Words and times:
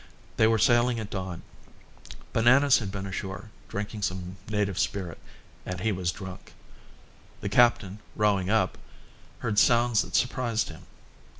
They 0.37 0.47
were 0.47 0.57
sailing 0.57 0.99
at 0.99 1.11
dawn. 1.11 1.43
Bananas 2.33 2.79
had 2.79 2.91
been 2.91 3.05
ashore, 3.05 3.51
drinking 3.67 4.01
some 4.01 4.35
native 4.49 4.79
spirit, 4.79 5.19
and 5.63 5.79
he 5.79 5.91
was 5.91 6.11
drunk. 6.11 6.53
The 7.41 7.49
captain, 7.49 7.99
rowing 8.15 8.49
up, 8.49 8.79
heard 9.41 9.59
sounds 9.59 10.01
that 10.01 10.15
surprised 10.15 10.69
him. 10.69 10.87